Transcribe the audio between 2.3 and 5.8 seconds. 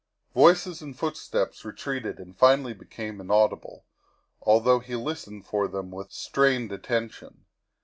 finally became in audible, although he listened for